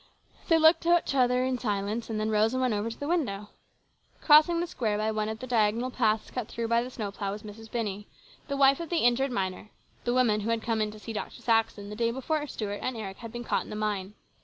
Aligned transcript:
They 0.47 0.57
looked 0.57 0.87
at 0.87 1.03
each 1.07 1.13
other 1.13 1.43
in 1.43 1.59
silence, 1.59 2.09
and 2.09 2.19
then 2.19 2.31
rose 2.31 2.53
and 2.55 2.61
went 2.61 2.73
over 2.73 2.89
to 2.89 2.99
the 2.99 3.07
window. 3.07 3.49
Crossing 4.19 4.59
the 4.59 4.65
square 4.65 4.97
by 4.97 5.11
one 5.11 5.29
of 5.29 5.37
the 5.37 5.45
diagonal 5.45 5.91
paths 5.91 6.31
cut 6.31 6.47
through 6.47 6.69
by 6.69 6.81
the 6.81 6.89
snowplough 6.89 7.29
was 7.31 7.43
Mrs. 7.43 7.69
Binney, 7.69 8.07
the 8.47 8.57
wife 8.57 8.79
of 8.79 8.89
the 8.89 9.05
injured 9.05 9.29
miner, 9.31 9.69
the 10.03 10.13
woman 10.15 10.39
who 10.39 10.49
had 10.49 10.63
come 10.63 10.81
in 10.81 10.89
to 10.89 10.97
see 10.99 11.13
Dr. 11.13 11.43
Saxon 11.43 11.91
the 11.91 11.95
day 11.95 12.09
before 12.09 12.47
Stuart 12.47 12.79
and 12.81 12.97
Eric 12.97 13.17
had 13.17 13.31
been 13.31 13.43
caught 13.43 13.63
in 13.63 13.69
the 13.69 13.75
mine. 13.75 14.15